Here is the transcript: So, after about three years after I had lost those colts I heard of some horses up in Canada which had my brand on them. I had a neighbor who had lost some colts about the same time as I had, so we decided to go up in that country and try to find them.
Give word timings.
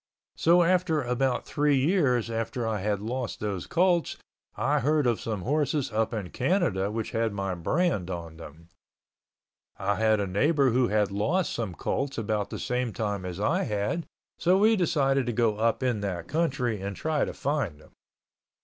So, 0.35 0.63
after 0.63 1.03
about 1.03 1.45
three 1.45 1.77
years 1.77 2.31
after 2.31 2.65
I 2.65 2.79
had 2.79 3.01
lost 3.01 3.39
those 3.39 3.67
colts 3.67 4.17
I 4.55 4.79
heard 4.79 5.05
of 5.05 5.21
some 5.21 5.43
horses 5.43 5.91
up 5.91 6.11
in 6.11 6.31
Canada 6.31 6.89
which 6.89 7.11
had 7.11 7.33
my 7.33 7.53
brand 7.53 8.09
on 8.09 8.37
them. 8.37 8.69
I 9.77 9.97
had 9.97 10.19
a 10.19 10.25
neighbor 10.25 10.71
who 10.71 10.87
had 10.87 11.11
lost 11.11 11.53
some 11.53 11.75
colts 11.75 12.17
about 12.17 12.49
the 12.49 12.57
same 12.57 12.91
time 12.93 13.25
as 13.25 13.39
I 13.39 13.61
had, 13.61 14.07
so 14.39 14.57
we 14.57 14.75
decided 14.75 15.27
to 15.27 15.33
go 15.33 15.57
up 15.57 15.83
in 15.83 15.99
that 15.99 16.27
country 16.27 16.81
and 16.81 16.95
try 16.95 17.23
to 17.23 17.33
find 17.35 17.79
them. 17.79 17.91